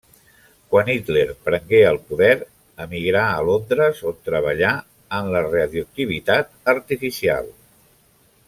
[0.69, 2.31] Quan Hitler prengué el poder
[2.87, 4.73] emigrà a Londres on treballà
[5.21, 7.55] en la radioactivitat artificial.